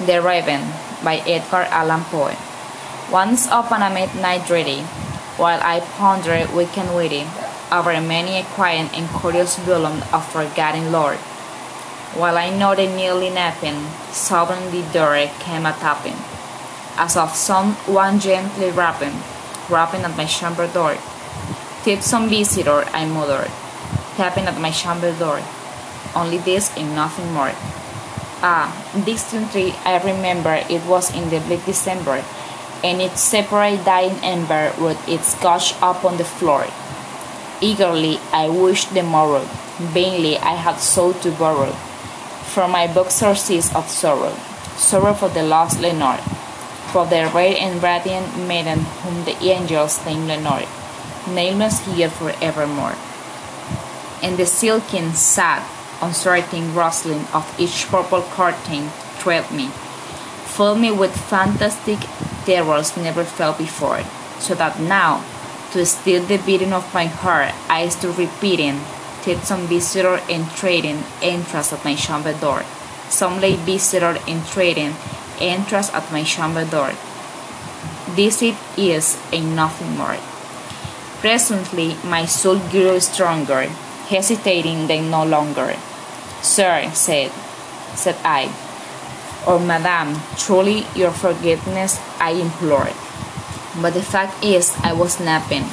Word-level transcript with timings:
The 0.00 0.22
Raven 0.22 0.64
by 1.04 1.20
Edgar 1.28 1.68
Allan 1.68 2.04
Poe. 2.04 2.32
Once 3.12 3.44
upon 3.48 3.82
a 3.82 3.92
midnight 3.92 4.46
dreary, 4.46 4.80
while 5.36 5.60
I 5.60 5.80
pondered 5.80 6.54
weak 6.54 6.78
and 6.78 6.96
weary 6.96 7.28
over 7.70 7.92
many 8.00 8.38
a 8.40 8.44
quiet 8.56 8.96
and 8.96 9.10
curious 9.20 9.58
volume 9.58 10.00
of 10.10 10.24
forgotten 10.32 10.90
lore, 10.90 11.16
while 12.16 12.38
I 12.38 12.48
nodded 12.48 12.96
nearly 12.96 13.28
napping, 13.28 13.76
suddenly 14.10 14.80
the 14.80 14.92
door 14.94 15.28
came 15.38 15.66
a 15.66 15.72
tapping, 15.72 16.16
as 16.96 17.18
of 17.18 17.36
some 17.36 17.74
one 17.84 18.20
gently 18.20 18.70
rapping, 18.70 19.20
rapping 19.68 20.00
at 20.00 20.16
my 20.16 20.24
chamber 20.24 20.66
door. 20.66 20.96
Tip 21.84 22.00
some 22.00 22.30
visitor, 22.30 22.88
I 22.94 23.04
muttered, 23.04 23.52
tapping 24.16 24.46
at 24.46 24.58
my 24.58 24.70
chamber 24.70 25.12
door. 25.12 25.42
Only 26.16 26.38
this 26.38 26.74
and 26.74 26.96
nothing 26.96 27.30
more. 27.34 27.52
Ah, 28.42 28.72
distinctly 29.04 29.74
I 29.84 30.00
remember 30.02 30.64
it 30.68 30.84
was 30.86 31.14
in 31.14 31.28
the 31.28 31.40
bleak 31.40 31.64
December, 31.66 32.24
and 32.82 33.00
its 33.00 33.20
separate 33.20 33.84
dying 33.84 34.16
ember 34.22 34.72
would 34.78 34.96
its 35.06 35.34
gush 35.40 35.74
upon 35.82 36.16
the 36.16 36.24
floor. 36.24 36.66
Eagerly 37.60 38.18
I 38.32 38.48
wished 38.48 38.94
the 38.94 39.02
morrow, 39.02 39.44
vainly 39.78 40.38
I 40.38 40.54
had 40.56 40.80
sought 40.80 41.20
to 41.22 41.30
borrow 41.32 41.76
from 42.50 42.72
my 42.72 42.86
book 42.86 43.10
sources 43.10 43.72
of 43.74 43.88
sorrow, 43.88 44.34
sorrow 44.76 45.14
for 45.14 45.28
the 45.28 45.42
lost 45.42 45.80
Lenore, 45.80 46.18
for 46.90 47.06
the 47.06 47.30
rare 47.32 47.54
and 47.56 47.80
radiant 47.82 48.36
maiden 48.48 48.80
whom 49.04 49.24
the 49.24 49.36
angels 49.44 50.04
name 50.04 50.26
Lenore, 50.26 50.66
nameless 51.28 51.78
here 51.86 52.10
forevermore. 52.10 52.96
And 54.22 54.36
the 54.36 54.46
silken, 54.46 55.14
sad, 55.14 55.62
uncertain 56.00 56.74
rustling 56.74 57.26
of 57.32 57.44
each 57.58 57.86
purple 57.88 58.22
curtain 58.22 58.88
thrilled 59.18 59.50
me, 59.50 59.68
filled 60.46 60.80
me 60.80 60.90
with 60.90 61.14
fantastic 61.16 61.98
terrors 62.44 62.96
never 62.96 63.24
felt 63.24 63.58
before, 63.58 64.02
so 64.38 64.54
that 64.54 64.80
now, 64.80 65.24
to 65.72 65.84
still 65.86 66.24
the 66.24 66.38
beating 66.38 66.72
of 66.72 66.92
my 66.94 67.06
heart, 67.06 67.54
I 67.68 67.88
stood 67.88 68.18
repeating, 68.18 68.80
till 69.22 69.38
some 69.40 69.66
visitor 69.66 70.20
entreating 70.28 71.04
entrance 71.22 71.72
at 71.72 71.84
my 71.84 71.94
chamber 71.94 72.32
door, 72.32 72.62
some 73.08 73.40
late 73.40 73.58
visitor 73.60 74.18
entreating 74.26 74.94
entrance 75.40 75.92
at 75.92 76.10
my 76.10 76.22
chamber 76.24 76.64
door. 76.64 76.92
This 78.16 78.42
it 78.42 78.56
is, 78.76 79.18
and 79.32 79.54
nothing 79.54 79.96
more. 79.96 80.16
Presently, 81.20 81.96
my 82.02 82.24
soul 82.24 82.58
grew 82.70 82.98
stronger, 82.98 83.64
hesitating 84.08 84.86
then 84.86 85.10
no 85.10 85.24
longer. 85.24 85.76
Sir, 86.42 86.90
said, 86.94 87.30
said 87.94 88.16
I, 88.24 88.52
or 89.46 89.58
Madame, 89.58 90.20
truly 90.36 90.86
your 90.94 91.10
forgiveness 91.10 92.00
I 92.18 92.32
implore. 92.32 92.90
But 93.80 93.94
the 93.94 94.02
fact 94.02 94.42
is, 94.44 94.74
I 94.82 94.92
was 94.92 95.20
napping, 95.20 95.64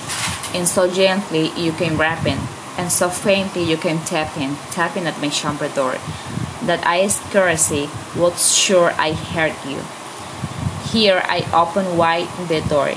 and 0.54 0.68
so 0.68 0.92
gently 0.92 1.52
you 1.58 1.72
came 1.72 1.98
rapping, 1.98 2.40
and 2.78 2.92
so 2.92 3.10
faintly 3.10 3.64
you 3.64 3.78
came 3.78 4.00
tapping, 4.00 4.56
tapping 4.72 5.08
at 5.08 5.20
my 5.20 5.30
chamber 5.30 5.70
door, 5.70 5.98
that 6.64 6.86
I 6.86 7.08
scarcely 7.08 7.90
was 8.16 8.56
sure 8.56 8.92
I 8.98 9.14
heard 9.14 9.56
you. 9.66 9.82
Here 10.92 11.22
I 11.26 11.48
opened 11.52 11.98
wide 11.98 12.30
the 12.48 12.62
door, 12.62 12.94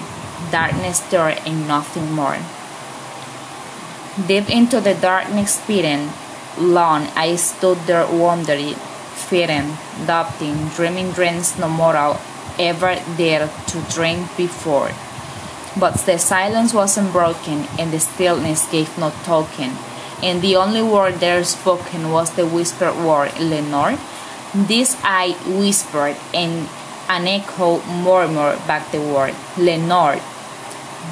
darkness 0.50 1.00
there 1.10 1.38
and 1.46 1.66
nothing 1.66 2.12
more. 2.12 2.38
Deep 4.26 4.50
into 4.50 4.80
the 4.80 4.94
darkness 4.94 5.54
speeding, 5.54 6.10
long 6.58 7.08
I 7.16 7.36
stood 7.36 7.78
there 7.86 8.06
wondering, 8.06 8.74
fearing, 9.14 9.76
doubting, 10.06 10.68
dreaming 10.68 11.12
dreams 11.12 11.58
no 11.58 11.68
mortal 11.68 12.18
ever 12.58 13.00
dared 13.16 13.50
to 13.68 13.80
dream 13.92 14.28
before. 14.36 14.90
But 15.78 15.94
the 16.04 16.18
silence 16.18 16.74
was 16.74 16.98
unbroken, 16.98 17.66
and 17.78 17.92
the 17.92 18.00
stillness 18.00 18.70
gave 18.70 18.98
no 18.98 19.12
token, 19.24 19.76
and 20.22 20.42
the 20.42 20.56
only 20.56 20.82
word 20.82 21.20
there 21.20 21.44
spoken 21.44 22.10
was 22.10 22.34
the 22.34 22.46
whispered 22.46 22.96
word, 22.96 23.38
Lenore. 23.38 23.98
This 24.52 24.96
I 25.04 25.36
whispered, 25.46 26.16
and 26.34 26.68
an 27.08 27.26
echo 27.28 27.82
murmured 27.86 28.66
back 28.66 28.90
the 28.90 29.00
word, 29.00 29.34
Lenore. 29.56 30.20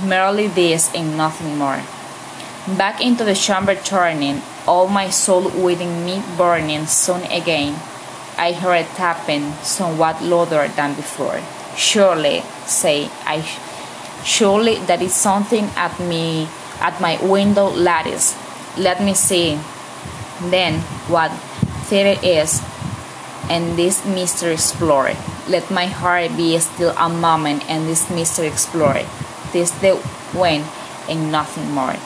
Merely 0.04 0.48
this 0.48 0.92
and 0.94 1.16
nothing 1.16 1.56
more. 1.56 1.82
Back 2.76 3.00
into 3.00 3.24
the 3.24 3.34
chamber 3.34 3.74
turning, 3.76 4.42
all 4.66 4.88
my 4.88 5.08
soul 5.08 5.48
within 5.48 6.04
me 6.04 6.22
burning 6.36 6.84
soon 6.84 7.22
again. 7.22 7.80
I 8.36 8.52
heard 8.52 8.84
a 8.84 8.88
tapping, 8.94 9.54
somewhat 9.62 10.20
louder 10.22 10.68
than 10.68 10.94
before. 10.94 11.40
Surely, 11.76 12.42
say 12.66 13.08
I, 13.24 13.40
surely 14.22 14.76
that 14.84 15.00
is 15.00 15.14
something 15.14 15.64
at 15.76 15.98
me, 15.98 16.46
at 16.80 17.00
my 17.00 17.16
window 17.24 17.70
lattice. 17.70 18.36
Let 18.76 19.02
me 19.02 19.14
see. 19.14 19.58
Then 20.50 20.80
what 21.08 21.32
theory 21.88 22.20
is, 22.22 22.62
and 23.48 23.78
this 23.78 24.04
mystery 24.04 24.52
explore. 24.52 25.12
Let 25.48 25.70
my 25.70 25.86
heart 25.86 26.36
be 26.36 26.58
still 26.58 26.94
a 26.98 27.08
moment, 27.08 27.64
and 27.70 27.88
this 27.88 28.10
mystery 28.10 28.46
explore. 28.46 29.00
This 29.52 29.70
the 29.80 29.96
when, 30.36 30.64
and 31.08 31.32
nothing 31.32 31.70
more. 31.72 31.96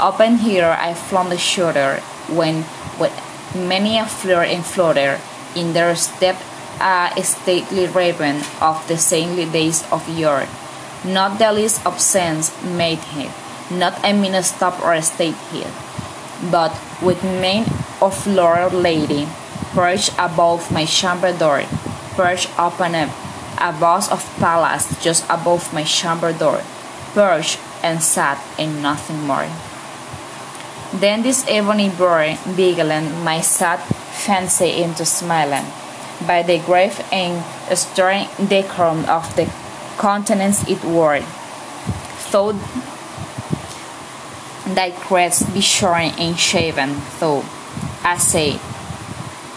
Open 0.00 0.38
here 0.38 0.76
I 0.76 0.92
flung 0.92 1.28
the 1.28 1.38
shoulder, 1.38 2.02
when 2.26 2.64
with 2.98 3.14
many 3.54 3.96
a 3.96 4.04
fleur 4.04 4.42
and 4.42 4.66
flutter, 4.66 5.20
in 5.54 5.72
there 5.72 5.94
stepped 5.94 6.42
a 6.80 7.14
uh, 7.14 7.22
stately 7.22 7.86
raven 7.86 8.42
of 8.60 8.82
the 8.88 8.98
saintly 8.98 9.46
days 9.46 9.86
of 9.92 10.02
yore. 10.08 10.48
Not 11.04 11.38
the 11.38 11.52
least 11.52 11.86
of 11.86 12.00
sense 12.00 12.50
made 12.64 12.98
he, 13.14 13.30
not 13.70 13.94
a 14.04 14.12
mean 14.12 14.34
stop 14.42 14.82
or 14.82 15.00
state 15.00 15.38
he, 15.52 15.62
but 16.50 16.74
with 17.00 17.22
mane 17.22 17.66
of 18.02 18.26
laurel 18.26 18.70
lady, 18.70 19.28
perched 19.78 20.10
above 20.18 20.72
my 20.72 20.86
chamber 20.86 21.30
door, 21.32 21.62
perched 22.18 22.50
upon 22.58 22.96
a, 22.96 23.04
a 23.62 23.70
vase 23.70 24.10
of 24.10 24.26
Pallas 24.40 24.90
just 25.00 25.24
above 25.30 25.72
my 25.72 25.84
chamber 25.84 26.32
door, 26.32 26.62
perched 27.14 27.60
and 27.84 28.02
sat 28.02 28.42
and 28.58 28.82
nothing 28.82 29.24
more. 29.24 29.46
Then 30.94 31.22
this 31.22 31.44
ebony 31.48 31.90
bird 31.90 32.38
beguiling 32.56 33.24
my 33.24 33.40
sad 33.40 33.80
fancy 33.80 34.80
into 34.80 35.04
smiling 35.04 35.66
by 36.26 36.42
the 36.42 36.58
grave 36.60 37.04
and 37.10 37.42
stern 37.76 38.28
decorum 38.48 39.04
of 39.06 39.34
the 39.34 39.50
countenance 39.98 40.62
it 40.68 40.82
wore. 40.84 41.20
Thought 42.30 42.54
thy 44.74 44.92
crest 44.92 45.52
be 45.52 45.60
shorn 45.60 46.14
and 46.16 46.38
shaven, 46.38 47.02
though, 47.18 47.44
I 48.04 48.16
say, 48.18 48.60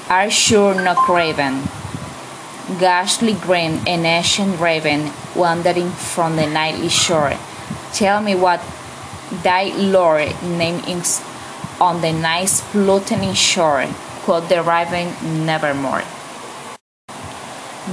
are 0.09 0.29
sure 0.31 0.73
no 0.73 0.95
craven, 0.95 1.63
ghastly 2.79 3.33
grim 3.33 3.83
and 3.87 4.05
ancient 4.05 4.59
raven 4.59 5.11
wandering 5.35 5.91
from 5.91 6.35
the 6.35 6.47
nightly 6.47 6.89
shore. 6.89 7.37
Tell 7.93 8.21
me 8.21 8.35
what 8.35 8.59
thy 9.43 9.75
lord 9.75 10.31
name 10.41 10.79
is 10.87 11.21
on 11.81 12.01
the 12.01 12.11
nice 12.11 12.61
Plutonian 12.71 13.35
shore, 13.35 13.85
quoth 14.23 14.47
the 14.49 14.63
raven 14.63 15.13
nevermore. 15.45 16.03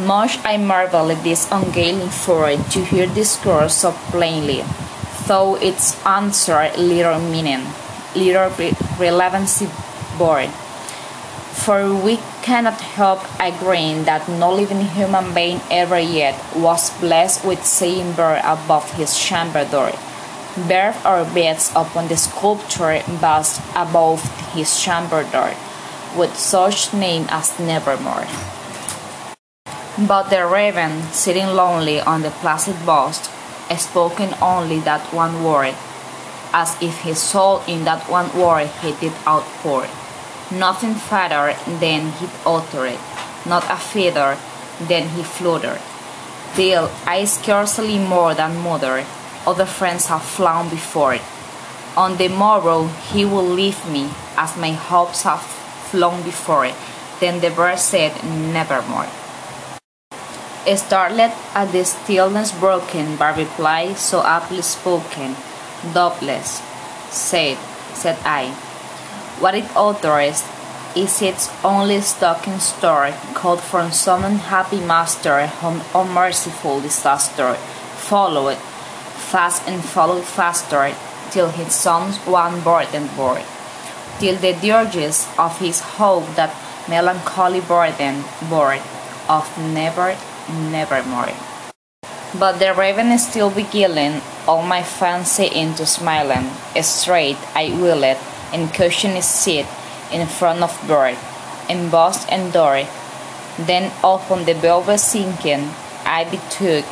Much 0.07 0.39
I 0.45 0.57
marvel 0.57 1.11
at 1.11 1.23
this 1.23 1.49
ungainly 1.51 2.09
for 2.09 2.51
to 2.51 2.85
hear 2.85 3.07
this 3.07 3.37
discourse 3.37 3.75
so 3.75 3.93
plainly, 4.11 4.65
though 5.27 5.57
its 5.57 5.99
answer 6.07 6.71
little 6.79 7.21
meaning, 7.21 7.67
little 8.15 8.51
re- 8.59 8.75
relevancy 8.99 9.69
bore. 10.19 10.49
For 11.55 11.95
we 11.95 12.19
cannot 12.43 12.81
help 12.81 13.23
agreeing 13.39 14.05
that 14.05 14.29
no 14.29 14.53
living 14.53 14.81
human 14.81 15.35
being 15.35 15.61
ever 15.71 15.99
yet 15.99 16.35
was 16.57 16.91
blessed 16.99 17.45
with 17.45 17.65
seeing 17.65 18.13
bird 18.13 18.41
above 18.45 18.91
his 18.93 19.19
chamber 19.19 19.65
door 19.65 19.93
birth 20.57 21.05
or 21.05 21.25
beds 21.25 21.71
upon 21.75 22.09
the 22.09 22.17
sculpture 22.17 23.03
bust 23.21 23.61
above 23.75 24.23
his 24.55 24.81
chamber 24.81 25.25
door, 25.31 25.55
with 26.17 26.37
such 26.37 26.95
name 26.95 27.27
as 27.29 27.59
Nevermore. 27.59 28.27
But 29.99 30.31
the 30.31 30.47
raven, 30.47 31.03
sitting 31.13 31.47
lonely 31.47 32.01
on 32.01 32.23
the 32.23 32.31
placid 32.31 32.85
bust, 32.85 33.31
spoken 33.77 34.35
only 34.41 34.81
that 34.81 35.13
one 35.13 35.45
word, 35.45 35.75
as 36.53 36.77
if 36.81 37.03
his 37.03 37.19
soul 37.19 37.63
in 37.67 37.85
that 37.85 38.09
one 38.09 38.31
word 38.37 38.69
he 38.83 38.93
did 39.01 39.13
outpour. 39.27 39.87
Nothing 40.53 40.95
farther 40.95 41.57
than 41.81 42.13
he 42.13 42.29
uttered, 42.47 42.99
not 43.47 43.65
a 43.71 43.77
feather 43.77 44.37
than 44.81 45.09
he 45.11 45.23
fluttered. 45.23 45.81
Till 46.55 46.91
I 47.07 47.25
scarcely 47.25 47.99
more 47.99 48.35
than 48.35 48.59
muttered, 48.59 49.07
other 49.47 49.67
friends 49.67 50.07
have 50.07 50.23
flown 50.23 50.69
before. 50.69 51.15
It. 51.15 51.23
On 51.97 52.17
the 52.17 52.29
morrow 52.29 52.87
he 53.13 53.25
will 53.25 53.47
leave 53.47 53.89
me, 53.89 54.11
as 54.37 54.57
my 54.57 54.73
hopes 54.73 55.23
have 55.23 55.43
flown 55.43 56.23
before. 56.23 56.67
It. 56.67 56.75
Then 57.21 57.41
the 57.41 57.51
bird 57.51 57.79
said, 57.79 58.13
Nevermore. 58.25 59.09
Startled 60.77 61.33
at 61.55 61.73
the 61.73 61.85
stillness 61.85 62.51
broken 62.53 63.17
by 63.17 63.37
reply 63.37 63.93
so 63.95 64.23
aptly 64.23 64.63
spoken, 64.63 65.37
doubtless, 65.93 66.63
said, 67.11 67.59
said 67.93 68.19
I, 68.25 68.49
what 69.41 69.55
it 69.55 69.69
utters 69.77 70.43
is 70.97 71.21
its 71.21 71.51
only 71.65 72.01
stocking 72.01 72.59
story, 72.61 73.13
called 73.35 73.61
from 73.61 73.91
some 73.91 74.25
unhappy 74.25 74.81
master 74.81 75.47
whom 75.47 75.83
unmerciful 75.95 76.81
disaster 76.81 77.55
followed, 77.55 78.57
fast 79.35 79.67
and 79.67 79.83
followed 79.83 80.23
faster, 80.23 80.95
till 81.33 81.51
his 81.51 81.75
sons 81.75 82.19
one 82.19 82.63
burden 82.63 83.11
bore, 83.17 83.43
till 84.21 84.37
the 84.39 84.55
dirges 84.63 85.27
of 85.37 85.59
his 85.59 85.81
hope 85.99 86.23
that 86.39 86.55
melancholy 86.89 87.59
burden 87.59 88.23
bore, 88.49 88.79
of 89.29 89.51
never, 89.59 90.15
nevermore. 90.71 91.35
But 92.39 92.61
the 92.63 92.75
raven 92.75 93.11
still 93.19 93.51
beguiling 93.51 94.23
all 94.47 94.63
my 94.63 94.85
fancy 94.85 95.51
into 95.51 95.85
smiling. 95.85 96.51
Straight 96.81 97.39
I 97.57 97.75
will 97.75 98.05
it, 98.05 98.19
and 98.53 98.73
cushioned 98.73 99.15
his 99.15 99.27
seat 99.27 99.67
in 100.13 100.29
front 100.29 100.63
of 100.63 100.79
bird, 100.87 101.19
embossed 101.69 102.31
and 102.31 102.53
door. 102.53 102.87
Then 103.59 103.91
upon 104.05 104.45
the 104.45 104.55
velvet 104.55 104.99
sinking, 104.99 105.75
I 106.07 106.23
betook 106.23 106.85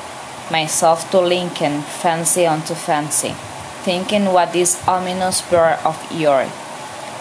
myself 0.51 1.11
to 1.11 1.21
Lincoln, 1.21 1.83
fancy 1.83 2.47
unto 2.47 2.75
fancy, 2.75 3.35
thinking 3.83 4.33
what 4.33 4.53
this 4.53 4.77
ominous 4.89 5.43
bird 5.43 5.79
of 5.85 5.97
yore, 6.11 6.47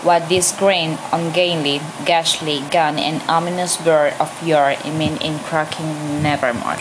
what 0.04 0.30
this 0.30 0.52
grain 0.58 0.98
ungainly, 1.12 1.82
ghastly 2.06 2.64
gun 2.72 2.98
and 2.98 3.22
ominous 3.30 3.78
bird 3.78 4.14
of 4.20 4.32
yore 4.42 4.76
mean 4.86 5.18
in 5.22 5.40
cracking 5.40 6.22
nevermore. 6.24 6.78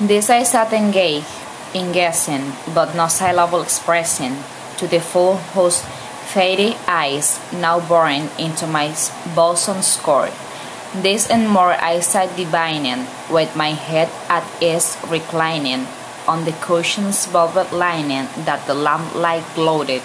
This 0.00 0.30
I 0.30 0.44
sat 0.44 0.72
engaged 0.72 1.26
in 1.74 1.92
guessing, 1.92 2.52
but 2.74 2.94
no 2.94 3.08
syllable 3.08 3.62
expressing 3.62 4.36
to 4.78 4.86
the 4.86 5.00
full 5.00 5.36
whose 5.58 5.82
faded 6.28 6.76
eyes 6.86 7.40
now 7.52 7.80
boring 7.80 8.28
into 8.38 8.66
my 8.66 8.94
bosom's 9.34 9.96
core. 9.96 10.30
This 10.94 11.28
and 11.28 11.46
more 11.46 11.76
I 11.76 12.00
sat 12.00 12.34
divining, 12.34 13.04
with 13.28 13.54
my 13.54 13.76
head 13.76 14.08
at 14.30 14.42
ease 14.62 14.96
reclining 15.06 15.86
on 16.26 16.46
the 16.46 16.56
cushion's 16.64 17.26
velvet 17.26 17.72
lining 17.72 18.26
that 18.48 18.66
the 18.66 18.72
lamplight 18.72 19.44
gloated 19.54 20.00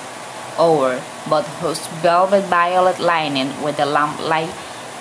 over, 0.59 1.01
but 1.29 1.43
whose 1.63 1.87
velvet 2.03 2.43
violet 2.51 2.99
lining 2.99 3.63
with 3.63 3.77
the 3.77 3.85
lamplight 3.85 4.51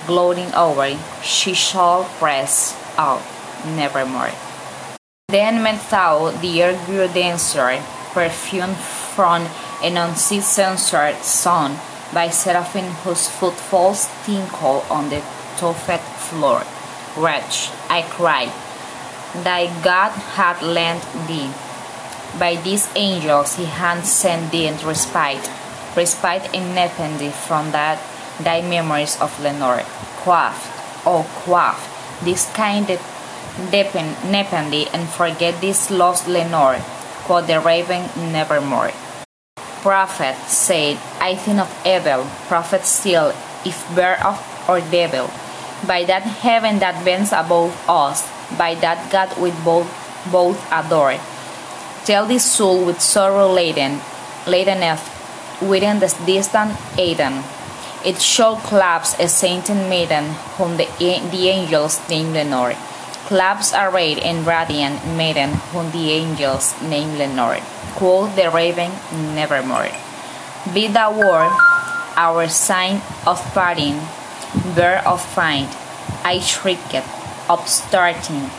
gloating 0.07 0.55
over, 0.55 0.97
she 1.21 1.53
shall 1.53 2.05
press 2.23 2.79
out 2.97 3.23
nevermore. 3.67 4.31
Then 5.29 5.65
methought 5.65 6.41
the 6.41 6.63
air 6.63 6.79
grew 6.87 7.09
denser, 7.09 7.83
perfumed 8.15 8.77
from 8.77 9.49
an 9.83 9.97
uncensored 9.97 11.17
sun 11.25 11.77
by 12.15 12.29
seraphim 12.29 12.85
whose 13.03 13.29
footfalls 13.29 14.09
tinkle 14.25 14.87
on 14.89 15.11
the 15.11 15.23
tuffed 15.63 16.03
floor. 16.27 16.67
Wretch, 17.15 17.71
I 17.89 18.03
cried, 18.03 18.51
thy 19.45 19.71
God 19.83 20.11
hath 20.35 20.63
lent 20.63 21.07
thee. 21.29 21.55
By 22.39 22.57
these 22.57 22.91
angels 22.97 23.57
he 23.57 23.67
hath 23.67 24.05
sent 24.05 24.51
thee 24.51 24.71
respite, 24.83 25.47
respite 25.95 26.51
and 26.55 26.75
nepenthe 26.75 27.33
from 27.33 27.71
that 27.71 28.03
thy 28.43 28.63
memories 28.63 29.21
of 29.21 29.39
Lenore. 29.39 29.85
Quaff, 30.25 31.07
oh 31.07 31.23
quaff, 31.45 31.79
this 32.25 32.51
kind 32.53 32.91
of 32.91 33.01
nepenthe 33.61 34.89
and 34.95 35.09
forget 35.09 35.61
this 35.61 35.91
lost 35.91 36.27
Lenore, 36.27 36.81
quoth 37.25 37.47
the 37.47 37.61
raven 37.61 38.09
nevermore. 38.33 38.91
Prophet 39.83 40.37
said, 40.47 40.97
I 41.21 41.35
think 41.35 41.59
of 41.59 41.71
evil, 41.85 42.25
prophet 42.49 42.85
still, 42.85 43.35
if 43.67 43.83
bear 43.95 44.25
of 44.25 44.39
or 44.69 44.81
devil. 44.81 45.29
By 45.87 46.05
that 46.05 46.23
heaven 46.23 46.79
that 46.79 47.05
bends 47.05 47.33
above 47.33 47.75
us, 47.89 48.29
by 48.57 48.75
that 48.77 49.11
God 49.11 49.37
we 49.41 49.51
both 49.65 49.91
both 50.31 50.61
adore. 50.71 51.19
Tell 52.05 52.27
this 52.27 52.45
soul 52.45 52.85
with 52.85 53.01
sorrow 53.01 53.51
laden, 53.53 54.01
laden 54.47 54.83
if 54.83 55.03
within 55.63 55.99
the 55.99 56.15
distant 56.27 56.73
Aidenn. 56.97 57.43
It 58.05 58.21
shall 58.21 58.57
clasp 58.57 59.21
a 59.21 59.29
sainted 59.29 59.89
maiden, 59.89 60.35
whom 60.59 60.77
the, 60.77 60.89
the 60.99 61.49
angels 61.49 62.01
name 62.09 62.33
Lenore. 62.33 62.75
Clasp 63.27 63.75
arrayed 63.75 64.19
in 64.19 64.45
radiant 64.45 65.07
maiden, 65.07 65.51
whom 65.71 65.91
the 65.93 66.11
angels 66.11 66.75
name 66.83 67.17
Lenore 67.17 67.61
quoth 67.95 68.35
the 68.37 68.51
raven 68.51 68.91
nevermore. 69.35 69.91
Be 70.73 70.89
thou 70.89 71.13
word, 71.13 71.53
our 72.17 72.49
sign 72.49 73.01
of 73.27 73.39
parting, 73.55 74.01
bear 74.75 75.07
of 75.07 75.25
find, 75.25 75.69
I 76.25 76.41
shrieked, 76.41 76.95
upstarting. 77.49 78.51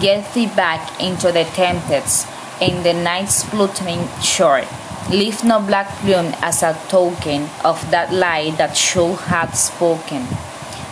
Get 0.00 0.32
thee 0.34 0.46
back 0.46 1.00
into 1.00 1.32
the 1.32 1.44
tempest, 1.44 2.28
in 2.60 2.82
the 2.82 2.92
night's 2.92 3.44
Plutonian 3.44 4.08
shore. 4.22 4.64
Leave 5.10 5.42
no 5.42 5.60
black 5.60 5.88
plume 5.98 6.32
as 6.42 6.62
a 6.62 6.78
token 6.88 7.48
of 7.64 7.90
that 7.90 8.12
lie 8.12 8.50
that 8.52 8.76
should 8.76 9.16
have 9.26 9.54
spoken. 9.54 10.26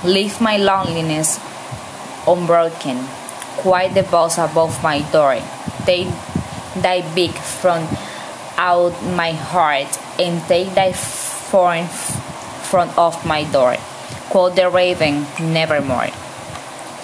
Leave 0.02 0.40
my 0.40 0.56
loneliness 0.56 1.38
unbroken, 2.26 2.98
quiet 3.58 3.94
the 3.94 4.02
bells 4.02 4.38
above 4.38 4.82
my 4.82 5.00
door. 5.12 5.40
Take 5.84 6.08
thy 6.82 7.02
beak 7.14 7.32
from 7.32 7.86
out 8.56 8.92
my 9.14 9.32
heart, 9.32 9.98
and 10.18 10.42
take 10.48 10.74
thy 10.74 10.92
form 10.92 11.86
from 11.86 12.90
off 12.98 13.24
my 13.24 13.44
door. 13.44 13.76
Quoth 14.30 14.56
the 14.56 14.68
raven, 14.68 15.26
nevermore. 15.40 16.10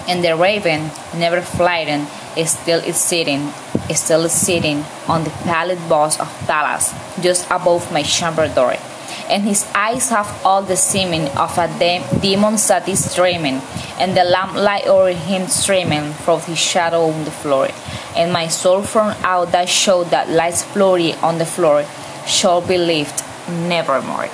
And 0.07 0.23
the 0.23 0.35
raven, 0.35 0.91
never 1.15 1.41
flying, 1.41 2.07
is 2.37 2.51
still 2.51 2.79
is 2.79 2.97
sitting, 2.97 3.51
is 3.89 3.99
still 3.99 4.29
sitting 4.29 4.83
on 5.07 5.23
the 5.23 5.31
pallid 5.45 5.79
boss 5.89 6.19
of 6.19 6.27
Pallas, 6.47 6.93
just 7.21 7.45
above 7.49 7.91
my 7.91 8.03
chamber 8.03 8.47
door 8.47 8.75
and 9.29 9.43
his 9.43 9.65
eyes 9.73 10.09
have 10.09 10.29
all 10.45 10.61
the 10.61 10.75
seeming 10.75 11.27
of 11.29 11.57
a 11.57 11.67
de- 11.79 12.03
demon 12.21 12.55
that 12.67 12.87
is 12.87 13.13
dreaming, 13.15 13.61
and 13.99 14.15
the 14.15 14.23
lamplight 14.23 14.87
o'er 14.87 15.11
him 15.11 15.47
streaming 15.47 16.13
from 16.13 16.39
his 16.41 16.57
shadow 16.57 17.09
on 17.09 17.25
the 17.25 17.31
floor. 17.31 17.69
And 18.15 18.31
my 18.31 18.47
soul 18.47 18.81
from 18.83 19.15
out 19.23 19.51
that 19.51 19.69
show 19.69 20.03
that 20.05 20.29
lights 20.29 20.63
flurry 20.63 21.13
on 21.15 21.37
the 21.37 21.45
floor 21.45 21.85
shall 22.25 22.61
be 22.61 22.77
lifted 22.77 23.25
nevermore. 23.67 24.29